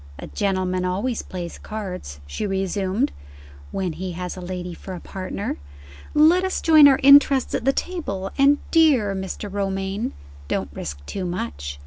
[0.17, 3.11] "A gentleman always plays cards," she resumed,
[3.69, 5.57] "when he has a lady for a partner.
[6.15, 9.47] Let us join our interests at the table and, dear Mr.
[9.47, 10.13] Romayne,
[10.47, 11.79] don't risk too much!"